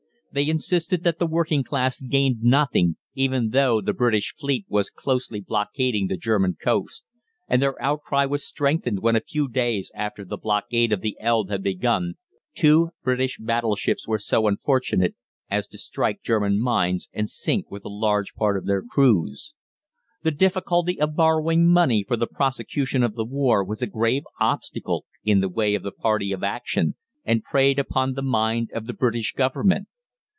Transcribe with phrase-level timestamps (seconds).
[0.33, 5.41] They insisted that the working class gained nothing, even though the British fleet was closely
[5.41, 7.03] blockading the German coast,
[7.49, 11.49] and their outcry was strengthened when a few days after the blockade of the Elbe
[11.49, 12.13] had begun,
[12.55, 15.15] two British battleships were so unfortunate
[15.49, 19.53] as to strike German mines, and sink with a large part of their crews.
[20.23, 25.03] The difficulty of borrowing money for the prosecution of the war was a grave obstacle
[25.25, 26.95] in the way of the party of action,
[27.25, 29.89] and preyed upon the mind of the British Government.